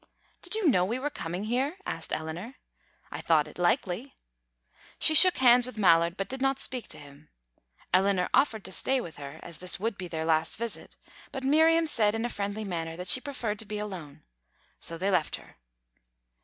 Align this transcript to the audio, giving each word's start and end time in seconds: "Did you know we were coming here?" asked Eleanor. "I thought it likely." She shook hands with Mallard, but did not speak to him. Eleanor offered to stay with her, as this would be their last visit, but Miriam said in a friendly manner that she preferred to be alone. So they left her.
"Did 0.41 0.55
you 0.55 0.67
know 0.67 0.83
we 0.83 0.97
were 0.97 1.11
coming 1.11 1.43
here?" 1.43 1.77
asked 1.85 2.11
Eleanor. 2.11 2.55
"I 3.11 3.21
thought 3.21 3.47
it 3.47 3.59
likely." 3.59 4.15
She 4.97 5.13
shook 5.13 5.37
hands 5.37 5.67
with 5.67 5.77
Mallard, 5.77 6.17
but 6.17 6.27
did 6.27 6.41
not 6.41 6.57
speak 6.57 6.87
to 6.87 6.97
him. 6.97 7.29
Eleanor 7.93 8.27
offered 8.33 8.63
to 8.65 8.71
stay 8.71 8.99
with 8.99 9.17
her, 9.17 9.39
as 9.43 9.59
this 9.59 9.79
would 9.79 9.99
be 9.99 10.07
their 10.07 10.25
last 10.25 10.55
visit, 10.57 10.95
but 11.31 11.43
Miriam 11.43 11.85
said 11.85 12.15
in 12.15 12.25
a 12.25 12.29
friendly 12.33 12.65
manner 12.65 12.97
that 12.97 13.09
she 13.09 13.21
preferred 13.21 13.59
to 13.59 13.65
be 13.65 13.77
alone. 13.77 14.23
So 14.79 14.97
they 14.97 15.11
left 15.11 15.35
her. 15.35 15.57